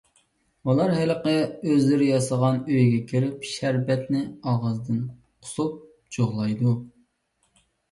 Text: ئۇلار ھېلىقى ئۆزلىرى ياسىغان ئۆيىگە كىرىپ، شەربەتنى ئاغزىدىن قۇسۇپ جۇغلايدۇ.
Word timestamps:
ئۇلار 0.69 0.93
ھېلىقى 0.99 1.33
ئۆزلىرى 1.71 2.07
ياسىغان 2.07 2.57
ئۆيىگە 2.63 3.03
كىرىپ، 3.13 3.45
شەربەتنى 3.51 4.25
ئاغزىدىن 4.55 4.99
قۇسۇپ 5.13 5.79
جۇغلايدۇ. 6.19 6.77